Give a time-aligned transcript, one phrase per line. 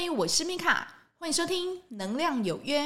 [0.00, 0.86] 嗨，我是米卡，
[1.18, 2.82] 欢迎收听《能量有约》。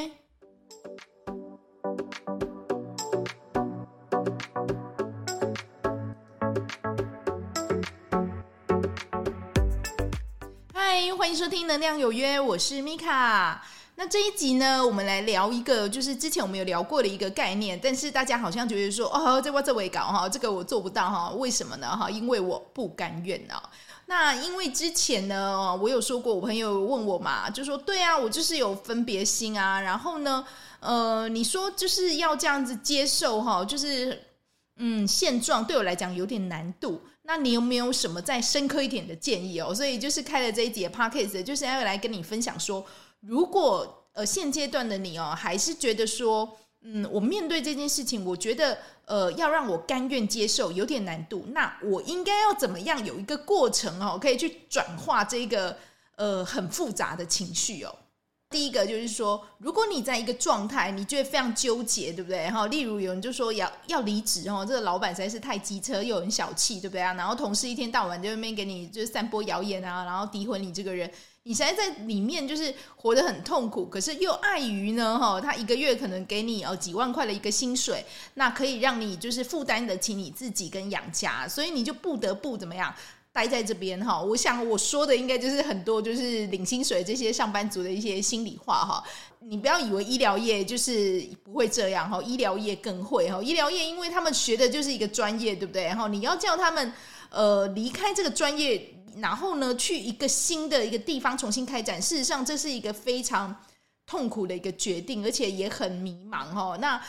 [10.73, 13.63] 嗨，欢迎收听《能量有约》，我是米卡。
[13.97, 21.95] 那这一集呢，我们来聊一个，就是之前我们有聊过的一个概念，但是大家好像觉得说，哦，这我这我搞哈，这个我做不到哈，为什么呢？
[21.95, 23.63] 哈，因为我不甘愿啊。
[24.15, 30.45] 那因为之前呢，我有说过，我朋友问我嘛，就说对啊，我就是有分别心啊，然后呢，
[30.81, 34.23] 呃，你说就是要这样子接受哈，就是
[34.77, 37.01] 嗯，现状对我来讲有点难度。
[37.23, 39.75] 那你有没有什么再深刻一点的建议哦？
[39.75, 42.85] 所以就是开了这一节 podcast，就是要来跟你分享说。
[43.21, 55.77] 如果呃现阶段的你哦，还是觉得说，嗯，我面对这件事情，我觉得呃要让我甘愿接受有点难度，那我应该要怎么样有一个过程哦，可以去转化这个
[56.17, 57.95] 呃很复杂的情绪哦。
[58.51, 62.51] 第一个就是说，如果你在一个状态，你觉得非常纠结，对不对？
[62.51, 67.15] 哈，例如有人就说要要离职哦，这个老板实在是太机车又很小气，对不对啊？
[67.15, 71.11] 然后同事一天到晚在那边给你就是散播谣言啊，然后诋毁你这个人。
[71.45, 82.95] 你现在在里面就是活得很痛苦，可是又碍于呢，哈，他一个月可能给你哦几万块的一个薪水，那可以让你就是负担得起你自己跟养家，所以你就不得不怎么样
[83.33, 84.23] 待在这边哈。
[84.23, 89.03] 我想我说的应该就是很多就是领薪水这些上班族的一些心里话哈。
[89.41, 93.43] 你不要以为医疗业就是不会这样哈，医疗业更会哈。
[93.43, 95.83] 医疗业因为他们学的就是一个专业，对不对？
[95.87, 96.93] 然后你要叫他们
[97.31, 98.95] 呃离开这个专业。
[99.17, 103.55] 然后呢，去一个新的一个地方重新开展，事实上这是一个非常
[104.07, 106.77] 痛苦的一个决定，而且也很迷茫哈。
[106.81, 107.03] 那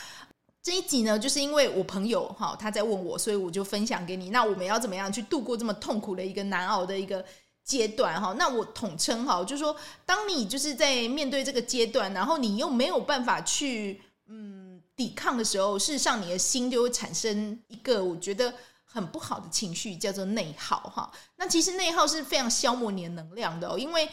[0.62, 4.30] 这一集呢，就是因为我朋友哈他在问我，所以我就分享给你。
[4.30, 7.24] 那我们要怎么样去度过这么痛苦的一个难熬的一个
[7.64, 8.34] 阶段哈？
[8.38, 18.52] 那我统称哈，就是说，当你就是在面对这个阶段，然后你又没有办法去嗯抵抗的时候，事实上你的心就会产生一个我觉得。
[18.94, 24.08] 很不好的情绪叫做内耗哈，那其实内耗是非常消磨你的能量的哦，因为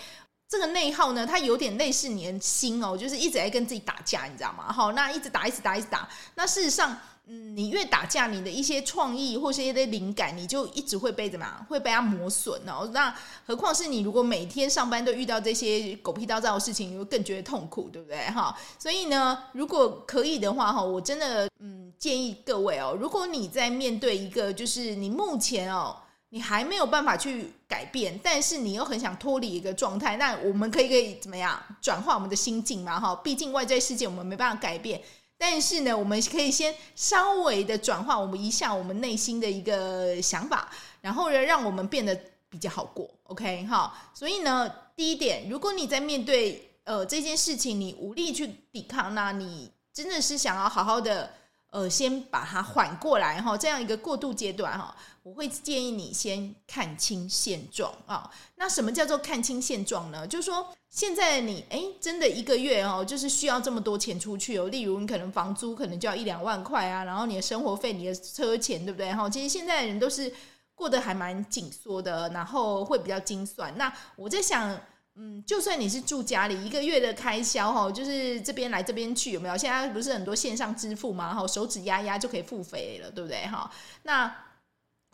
[0.50, 4.74] 这个内耗呢，它有点类似你的心哦，就是一直在跟自己打架，你知道吗？
[4.74, 7.00] 好，那一直打，一直打，一直打，那事实上。
[7.28, 11.66] 嗯，你越打架，你的一些创意或是一些灵感，你就一直会被怎么样？
[11.70, 12.90] 会被它磨损哦。
[12.92, 13.16] 那
[13.46, 18.18] 何况是你如果每天上班都遇到这些狗屁倒灶的事情，你会更觉得痛苦，对不对？
[18.32, 25.96] 哈，所以呢，如果可以的话，哈，我真的嗯建议各位哦，如果你在面对一个就是你目前哦，
[26.30, 33.00] 你还没有办法去改变，但是你又很想脱离一个状态，那我们可以可以怎么样转化我们的心境嘛？
[33.00, 35.00] 哈，毕竟外在世界我们没办法改变。
[35.41, 40.69] 但是呢，我们可以先稍微的转化我们一下我们内心的一个想法，
[41.02, 42.16] 然后呢，让我们变得
[42.47, 43.09] 比较好过。
[43.24, 43.91] OK，哈。
[44.13, 51.34] 所以呢，第一点，如果你在面对呃这件事情，你无力去抵抗，那你真的是想要好好的
[51.72, 58.30] 呃先把它缓过来哈，这样一个过渡阶段哈，我会建议你先看清现状啊。
[58.56, 60.28] 那什么叫做看清现状呢？
[60.28, 60.68] 就是说。
[60.92, 64.68] 现在你哎，真的一个月哦，就是需要这么多钱出去哦。
[64.68, 69.09] 例如，你可能房租可能就要一两万块啊，然后你的生活费、你的车钱，对不对？
[69.14, 70.30] 哈，其实现在的人都是
[70.76, 73.74] 过得还蛮紧缩的，然后会比较精算。
[73.78, 74.78] 那我在想，
[75.16, 79.56] 嗯，就算你是住家里，一个月的开销哈，就是这边来这边去，有没有？
[79.56, 83.48] 现在不是很多线上支付嘛，哈，手指压压就可以付费了，对不对？
[83.48, 83.72] 哈，
[84.03, 84.36] 那。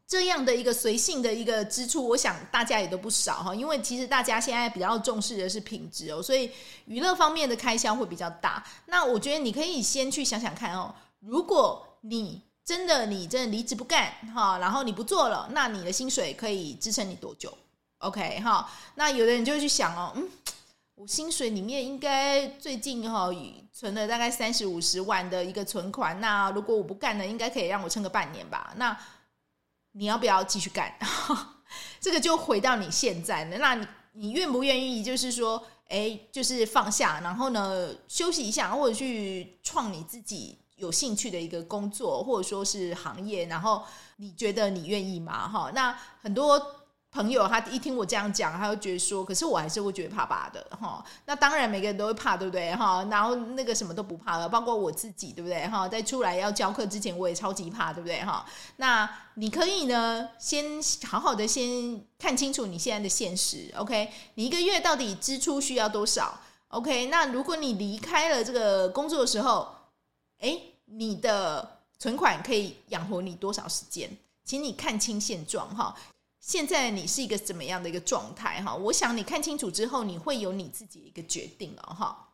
[0.08, 6.50] 这样的一个随性的一个支出，我想大家也都不少哈，因为其实大家现在比较重视的是品质哦，所以
[6.86, 8.66] 娱乐方面的开销会比较大。
[8.86, 17.58] 那我觉得你可以先去想想看哦，如果你真的你真的离职不干哈，然后你不做了，那你的薪水可以支撑你多久
[17.98, 20.30] ？OK 哈，那有的人就会去想哦，嗯，
[20.96, 23.30] 我薪水里面应该最近哈
[23.74, 28.74] 存了大概三十五十万的一个存款，那如果我不干呢，应该可以让我撑个半年吧？
[28.78, 28.98] 那
[29.98, 30.94] 你要不要继续干？
[32.00, 33.58] 这个就回到你现在呢。
[33.60, 35.04] 那你你愿不愿意？
[35.04, 43.48] 就是说，哎，就是放下，然后呢，休息一下，或者去创你自己有兴趣的一个工作，或者说是行业。
[43.48, 43.84] 然后
[44.18, 45.50] 你觉得你愿意吗？
[45.50, 46.77] 哈，那很多。
[47.18, 51.04] 朋友，他一听我这样讲，他就觉得说，可是我还是会觉得怕怕的哈。
[51.26, 53.04] 那当然，每个人都会怕，对不对哈？
[53.10, 55.88] 然后那个什么都不怕了，包括我自己，对不对哈？
[55.88, 58.46] 在出来要教课之前，我也超级怕，对不对哈？
[58.76, 60.64] 那你可以呢，先
[61.08, 64.12] 好好的先看清楚你现在的现实，OK？
[64.36, 67.08] 你一个月到底支出需要多少？OK？
[67.08, 69.68] 那如果你离开了这个工作的时候，
[70.42, 74.10] 诶，你的存款可以养活你多少时间？
[74.46, 75.94] 请你看清现状哈。
[76.48, 78.74] 现在你是一个怎么样的一个状态哈？
[78.74, 82.30] 我想你看清楚之后，你会有你自己一个决定了哈。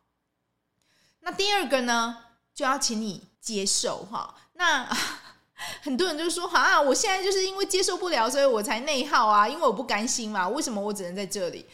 [1.18, 2.16] 那第二个呢，
[2.54, 4.36] 就要请你接受哈。
[4.52, 4.88] 那
[5.82, 10.48] 很多人就说啊，我现在就是因为接受不了，所以我才内耗啊，因为我不甘心嘛。
[10.48, 11.66] 为什么我只能在这里？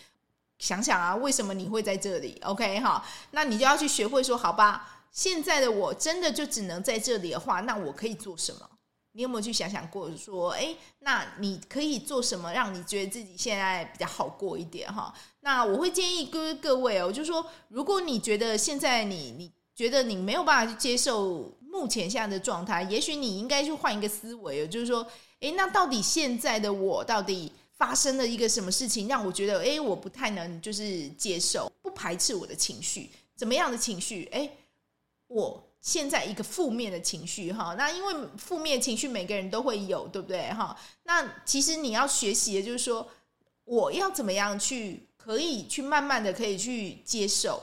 [0.58, 8.69] 想想啊，为什么你会在这里？OK 哈，那你就要去学会说，好吧，现在的我真的就只能在这里的话，那我可以做什么？
[9.12, 10.08] 你有没有去想想过？
[10.16, 14.92] 说，哎，那你可以做什么，让你觉得自己现在比较好过一点？
[14.92, 25.04] 哈，那我会建议各各位哦，就是说，如果你觉得现在你你觉得你没有办法去接受目前现在的状态，也许你应该去换一个思维，就是说，
[25.40, 34.28] 哎，那到底现在的我到底发生了一个什么事情，让我觉得，哎，我不太能就是接受，不排斥我的情绪，怎么样的情绪？
[34.30, 34.48] 哎，
[35.26, 35.60] 我。
[35.80, 40.76] 现在一个负面的情绪哈，那因为负面情绪每个人都会有，对不对哈？
[41.04, 43.08] 那其实你要学习的就是说，
[43.64, 47.62] 我要怎么样去可以去慢慢的可以去接受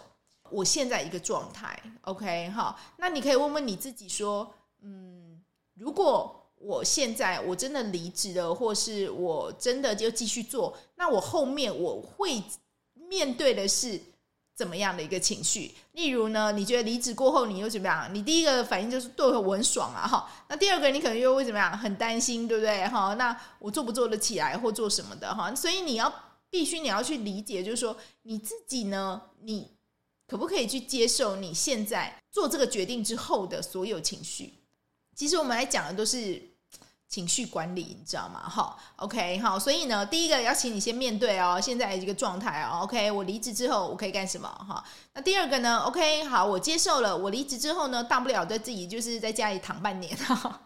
[0.50, 2.76] 我现在一个状态，OK 哈？
[2.98, 5.40] 那你可以问问你自己说，嗯，
[5.76, 12.42] 如果我现在我真的离职了，或是我真的就继续做，那我后面我会
[12.94, 14.02] 面对的是。
[14.58, 15.72] 怎么样的一个情绪？
[15.92, 18.10] 例如呢，你觉得离职过后你又怎么样？
[18.12, 20.28] 你第一个反应就是对我很爽啊，哈。
[20.50, 21.78] 那第二个你可能又会怎么样？
[21.78, 22.88] 很担心，对不对？
[22.88, 25.54] 哈，那我做不做得起来或做什么的哈？
[25.54, 26.12] 所以你要
[26.50, 29.70] 必须你要去理解，就是说你自己呢，你
[30.28, 34.56] 可不可以去接受你现在做这个决定之后的所有情绪？
[35.16, 36.57] 其实我们来讲的都是。
[37.10, 38.42] 情绪管理，你知道吗？
[38.50, 44.48] 哈，OK，好，所以呢，第一个要请你先面对哦，现在这个状态哦，OK，我离职之后我可以干什么？
[44.48, 44.84] 哈，
[45.14, 50.62] 那第二个呢？OK，好，我接受了，我离职之后呢，大不了在自己就是在家里躺半年哈。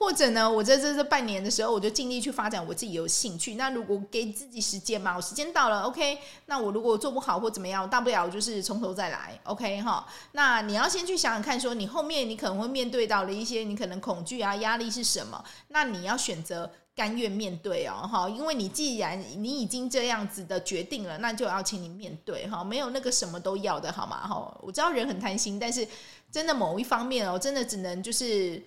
[0.00, 3.56] 或者呢，我在这这半年的时候，我就尽力去发展我自己有兴趣。
[3.56, 6.18] 那如果给自己时间嘛，我时间到了，OK。
[6.46, 10.06] 那我如果做不好或怎么样，大不了就是从头再来，OK 哈。
[10.32, 15.44] 那你要先去想想看，说你后面你可能会面对到的一些你可能恐惧啊、压力是什么？
[15.68, 18.26] 那你要选择甘愿面对哦，哈。
[18.26, 22.64] 因为你既然你已经这样子的决定了，那就要请你面对哈。
[22.64, 24.26] 没有那个什么都要的好吗？
[24.26, 24.58] 哈。
[24.62, 25.86] 我知道人很贪心，但是
[26.32, 28.64] 真的某一方面哦，真的只能就是。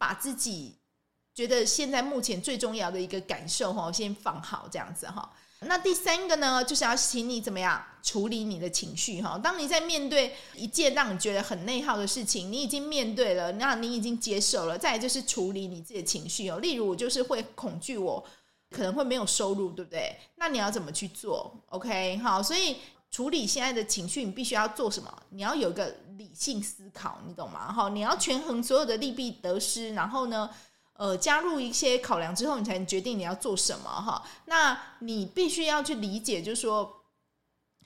[0.00, 0.74] 把自己
[1.34, 5.30] 觉得现在目前最重要的一个感受哈，先放好这样子哈。
[5.66, 9.38] 那第三个呢，就是要请你怎么样处理你的情绪哈。
[9.38, 14.78] 当你在面对一件让你觉得很内耗的事情，你已经面对了，那你已经接受了。
[14.78, 16.58] 再来就是处理你自己的情绪哦。
[16.60, 18.24] 例如，我就是会恐惧，我
[18.70, 20.16] 可能会没有收入，对不对？
[20.36, 22.78] 那你要怎么去做？OK，好，所以。
[23.10, 25.22] 处理现在的情绪，你必须要做什么？
[25.30, 27.72] 你要有一个理性思考，你懂吗？
[27.72, 30.48] 哈，你要权衡所有的利弊得失，然后呢，
[30.94, 33.90] 呃，加入一些考量之后，你才能决定你要做什么。
[33.90, 36.99] 哈，那你必须要去理解，就是说。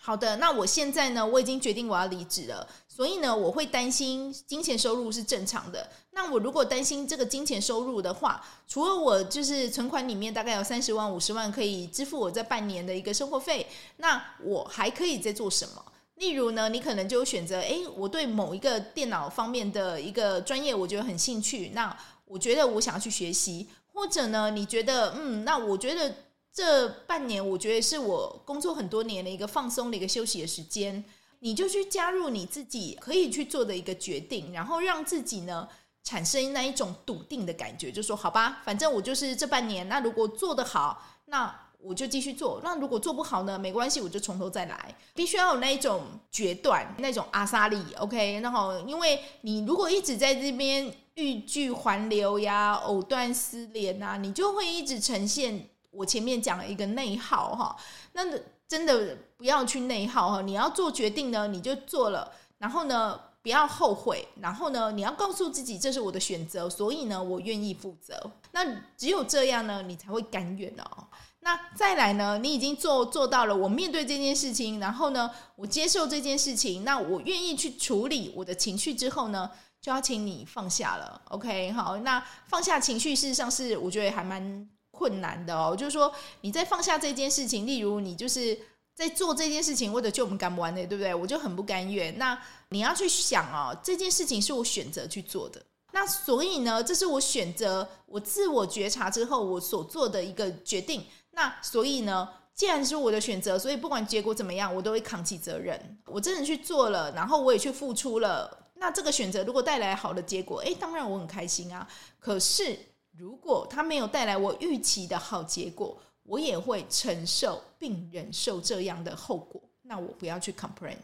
[0.07, 5.89] 好的，那我现在呢，我已经决定我要离职了，所以呢，我会担心金钱收入是正常的。
[6.11, 13.67] 那我如果担心这个金钱收入的话，除了我就是存款里面大概有三十万、五十万可以支付我这半年的一个生活费，
[13.97, 15.83] 那我还可以再做什么？
[16.17, 21.97] 例如呢，你可能就选择，诶，我对某一个电脑方面的一个专业，我觉得很兴趣，那
[22.27, 26.15] 我觉得我想要去学习，或者呢，你觉得，嗯，那我觉得。
[26.55, 31.05] 这半年，我觉得是我工作很多年的一个放松的一个休息的时间，
[31.41, 35.69] 你就去加入你自己可以去做的一个决定，然后让自己呢
[36.05, 44.95] 产生那一种笃定的感觉，就说好吧，反正我就是这半年，那如果做得好，那我就继续做；那如果做不好呢，没关系，我就从头再来。
[45.13, 48.39] 必须要有那一种决断，那种阿萨利，OK。
[48.41, 55.69] 然后，因为你如果一直在这边欲拒还留呀，藕断丝连啊，你就会一直呈现。
[55.95, 57.77] 我前面讲了一个内耗哈，
[58.13, 58.23] 那
[58.67, 60.43] 真的不要去内耗哈。
[60.43, 68.31] 你要做决定呢，你就做了，然后呢，不要后悔，然后呢，你要告诉自己这是我的选择，所以呢，我愿意负责。
[68.53, 68.65] 那
[68.97, 71.07] 只有这样呢，你才会甘愿哦。
[71.41, 81.21] 那再来呢，你已经做做到了，我面对这件事情，然后呢，我接受这件事情，那我愿意去处理我的情绪之后呢，就要请你放下了。
[81.29, 84.67] OK，好，那放下情绪，事实上是我觉得还蛮。
[84.95, 88.57] 困难的哦，就是说你在放下这件事情，例如你就是
[88.95, 91.13] 在做这件事情，或者就我们干不完的，对不对？
[91.13, 92.17] 我就很不甘愿。
[92.17, 95.61] 那你要去想哦，这件事情是我选择去做的，
[95.93, 101.05] 那所以呢，这是我选择，我自我觉察之后我所做的一个决定。
[101.33, 105.99] 那所以呢，既然是我的选择，所以不管结果怎么样，我都会扛起责任。
[106.07, 108.71] 我真的去做了，然后我也去付出了。
[108.77, 111.89] 那这个选择如果带来好的结果，诶，当然我很开心啊。
[112.21, 112.79] 可是。
[113.17, 119.61] 如果他没有带来我预期的好结果，我也会承受并忍受这样的后果。
[119.83, 120.97] 那我不要去 complain，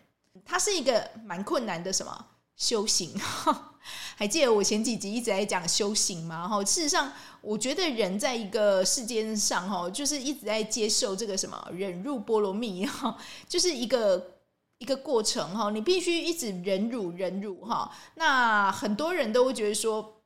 [0.44, 2.26] 它是一个蛮困难的什么
[2.56, 3.14] 修行？
[4.16, 6.48] 还记得我前几集一直在讲修行吗？
[6.48, 13.16] 哈，事实上，我觉得人在一个世间上，哈，就是一直在接受这个什么忍辱波罗蜜，哈，
[13.48, 14.32] 就是一个
[14.78, 17.90] 一个过程，哈，你必须一直忍辱忍辱，哈。
[18.16, 20.16] 那很多人都会觉得说。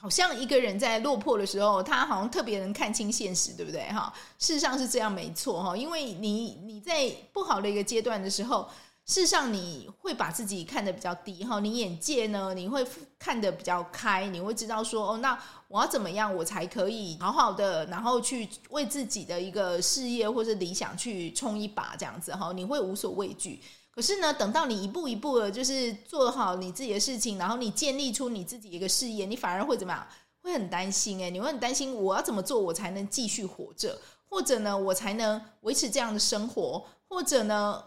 [0.00, 3.82] 好像一个人在落魄的时候，他好像特别能看清现实，对不对？
[3.90, 5.76] 哈，事实上是这样，没错哈。
[5.76, 8.68] 因为你你在不好的一个阶段的时候，
[9.06, 11.58] 事实上你会把自己看得比较低哈。
[11.58, 12.86] 你眼界呢，你会
[13.18, 15.36] 看得比较开，你会知道说，哦，那
[15.66, 23.60] 我要怎么样，我才可以好好的，然后去为自己的一个事业或者理想去冲一把，这样子哈，你会无所畏惧。
[23.98, 30.06] 可是呢，等到你一步一步的，就是做好你自己的事情，然后你建立出你自己一个事业，你反而会怎么样？
[30.40, 33.98] 会很担心诶，你会很担心，我要怎么做，我才能继续活着，
[34.30, 37.82] 或者呢，我才能维持这样的生活，或者呢，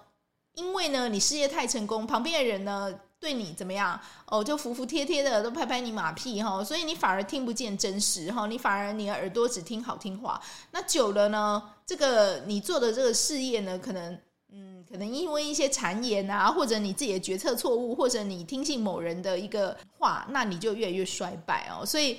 [0.55, 3.97] 因为呢，你事业太成功，旁边的人呢对你怎么样？
[4.25, 10.41] 哦，就服服帖帖的，都拍拍你马屁哈，所以你反而听不见真实哈，你反而你的耳朵只听好听话，
[10.71, 14.19] 那久了呢，这个你做的这个事业呢，可能。
[14.53, 21.85] 嗯，可能因为一些谗言啊，或者你自己的决策错误，或者你听信某人的一个话，那你就越来越衰败哦。
[21.85, 22.17] 所以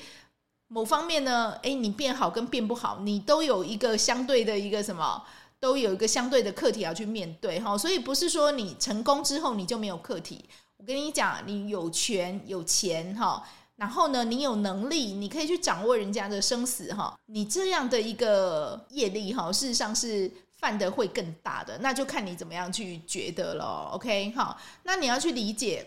[0.68, 5.22] 某方面呢，诶，你变好跟变不好，你都有一个相对的一个什么，
[5.60, 7.76] 都有一个相对的课题要去面对哈。
[7.76, 10.42] 所以不是说你成功之后你就没有课题。
[10.78, 13.46] 我跟你讲，你有权有钱哈，
[13.76, 17.14] 然后呢，你有能力，你可以去掌握人家的生死哈。
[17.26, 20.32] 你这样的一个业力哈，事实上是。
[20.62, 23.90] 犯的会更大的，那就看你怎么样去觉得了。
[23.94, 25.84] OK，好，那你要去理解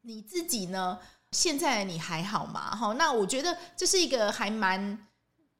[0.00, 0.98] 你自己呢？
[1.32, 2.74] 现在你还好吗？
[2.74, 5.06] 哈，那我觉得这是一个还蛮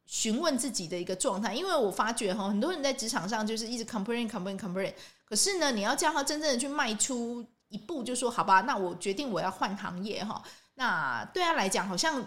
[0.06, 4.94] 询问自己的一个状态，因为我发觉哈，很多人在职场上就是一直 complain complain complain，
[5.26, 10.42] 可是呢，你要叫他真正的去迈出一步，就说好吧，那我决定我要换行业哈。
[10.76, 12.24] 那对他来讲，好像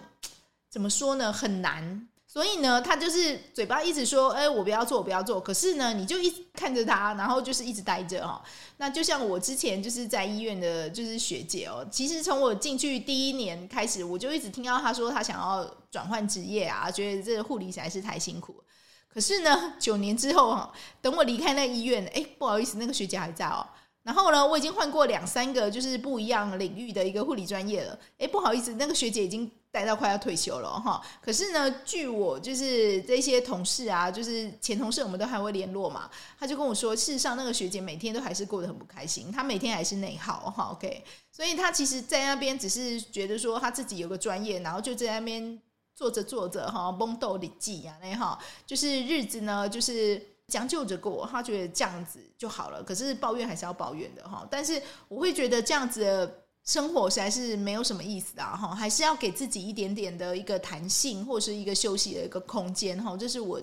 [0.70, 1.32] 怎么说呢？
[1.32, 2.08] 很难。
[2.30, 8.38] 所以呢，他就是嘴巴一直说：“哎，我不要做，我不要做。”可是呢，你就一直看着他，然后就是一直待着哦。
[8.76, 11.82] 那就像我之前就是在医院的，就是学姐哦。
[11.90, 18.62] 其实从我进去第一年开始，我就一直听到他说他想要转换职业啊，觉得这护理实在是太辛苦。
[19.08, 20.70] 可是呢，九年之后哈，
[21.00, 23.66] 等我离开那医院，哎，不好意思，那个学姐还在哦。
[24.02, 27.98] 然后呢，我已经换过两三个就是不一样领域的一个护理专业了。
[28.18, 29.50] 哎，不好意思，那个学姐已经。
[29.70, 36.10] 待到快要退休了哈，可是呢，据我就是这些同事啊，就是前同事，我们都还会联络嘛。
[36.38, 40.70] 他就跟我说，事实上那个学姐每天都还是过得很不开心，她每天还是内耗哈。
[40.72, 45.60] OK，所以她其实，在那边只是觉得说，她自己有个专业，然后就在那边
[45.94, 51.28] 做着做着哈，蒙豆里记啊那哈，就是日子呢，就是将就着过。
[51.30, 54.48] 他觉得这样子就好了，可是抱怨还是要抱怨的哈。
[54.50, 56.44] 但是我会觉得这样子的。
[56.64, 63.60] 生活实在是没有什么意思的哈，还是要给自己一点点的一个弹性，或是一个休息的一个空间哈，这是我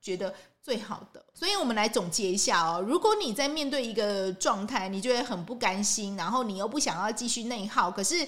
[0.00, 1.22] 觉得最好的。
[1.34, 8.26] 所以我们来总结一下哦，如果你在面对一个状态，你觉得很不甘心，然后你又不想要继续内耗，可是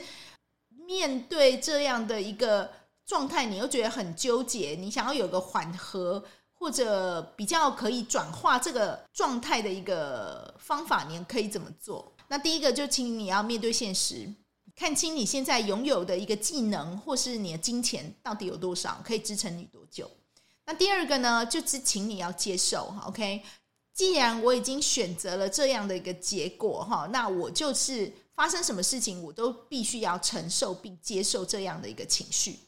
[0.87, 2.71] 面对这样的一个
[3.07, 6.23] 状态，你又觉得很纠结，你想要有个缓和
[6.59, 12.13] 或者比较可以转化这个状态的一个方法，你可以怎么做？
[12.27, 14.29] 那第一个就请你要面对现实，
[14.75, 20.11] 看清你现在拥有的一个技能或是你的金钱到底有多少，可以支撑你多久。
[20.67, 23.43] 那第二个呢，就是请你要接受，OK？
[23.95, 32.59] 既然我已经选择了这样的一个结果，哈，那我就是发生什么事情，我都必须要承受并接受这样的一个情绪。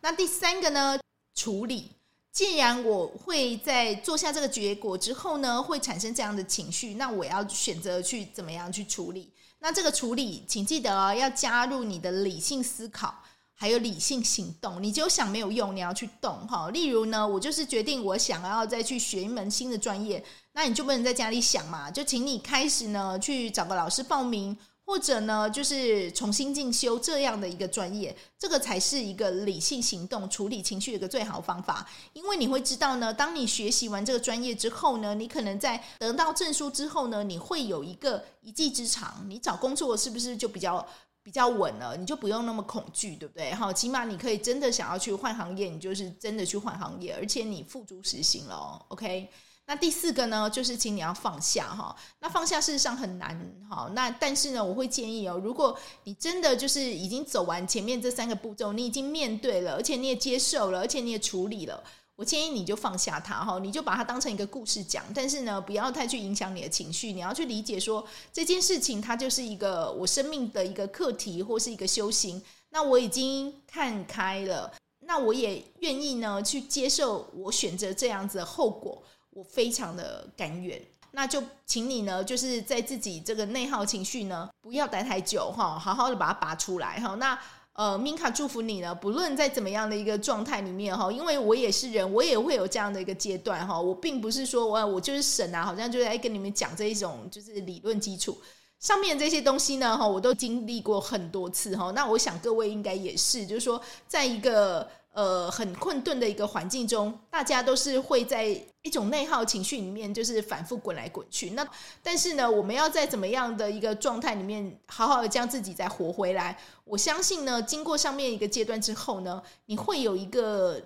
[0.00, 0.98] 那第三个呢，
[1.34, 1.97] 处理。
[2.38, 9.28] 既然我会在做下这个结果之后呢，会产生这样的情绪，那我要选择去怎么样去处理？
[9.58, 13.12] 那这个处理，请记得哦，要加入你的理性思考，
[13.54, 14.80] 还有理性行动。
[14.80, 16.70] 你只有想没有用，你要去动哈。
[16.70, 24.56] 例如呢，我就是决定我想要再去学一门新的专业，那你就不能在家里想嘛，就请你开始呢去找个老师报名。
[24.88, 31.86] 或者呢，就是重新进修这样的一个专业，这个才是一个理性行动、处理情绪的一个最好方法。
[32.14, 39.22] 因为你会知道呢，当你学习完这个专业之后呢，你可能在得到证书之后呢，你会有一个一技之长。
[39.28, 40.84] 你找工作是不是就比较
[41.22, 41.94] 比较稳了？
[41.94, 43.52] 你就不用那么恐惧，对不对？
[43.52, 48.82] 好，起码你可以真的想要去换行业，你就是真的去换行业，而且你付诸实行了。
[48.88, 49.28] OK。
[49.68, 51.94] 那第四个呢，就是请你要放下哈。
[52.20, 53.86] 那放下事实上很难哈。
[53.94, 61.84] 那但是呢，我会建议哦，如果你真的就是已经走完前面这三个步骤，你已经面对了，而且你也接受了，而且你也处理了，
[62.16, 67.12] 我建议你就放下它哈，你就把它当成一个故事讲，但是呢，不要太去影响你的情绪。
[67.12, 72.42] 你要去理解说这件事情它就是一个我生命的一个课题或是一个修行。
[72.70, 79.02] 那我已经看开了，那我也愿意呢去接受我选择这样子的后果，
[79.38, 80.80] 我非常的甘愿。
[81.12, 87.14] 那就请你呢，就是在自己这个内耗情绪呢，不要待太久哈，好好的把它拔出来哈。
[87.14, 87.38] 那。
[87.74, 93.80] 呃，Minka 祝福你呢，不论在怎么样的一个状态里面哈，因为我也是人，我也会有这样的一个阶段哈。
[93.80, 98.36] 我并不是说我我就是神啊，好像就在跟你们讲这一种就是理论基础
[98.80, 101.92] 上面这些东西呢哈，我都经历过很多次哈。
[101.92, 104.88] 那我想各位应该也是，就是说在一个。
[105.18, 108.44] 呃，很困顿的一个环境中，大家都是会在
[108.82, 111.50] 一种内耗情绪里面，就是反复滚来滚去。
[111.50, 111.68] 那
[112.04, 116.56] 但是呢，我们要在怎么样的一个状态里面，好好的将自己再活回来。
[116.84, 120.80] 我相信呢，经过上面一个阶段之后呢，你会有一个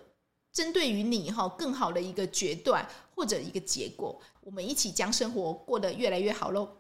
[0.51, 4.19] 针对于你哈更好的一个决断或者一个结果。
[4.41, 6.71] 我们一起将生活过得越来越好喽！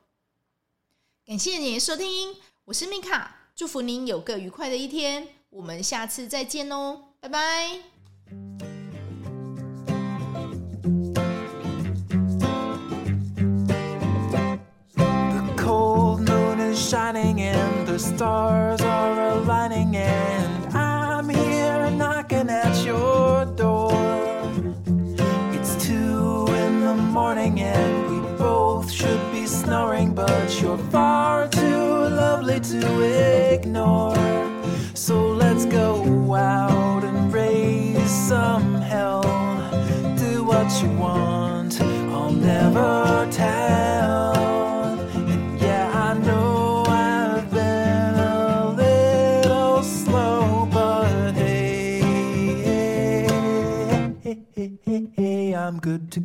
[1.26, 5.28] 感谢您收听，我是米卡，祝福您有个愉快的一天。
[5.50, 7.11] 我们下次再见哦。
[7.22, 8.71] 拜拜。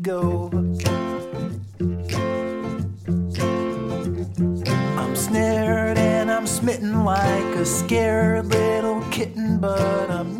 [0.07, 0.49] Go.
[4.97, 10.39] I'm snared and I'm smitten like a scared little kitten, but I'm